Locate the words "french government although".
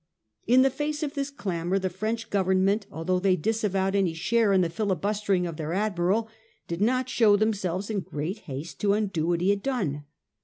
1.91-3.19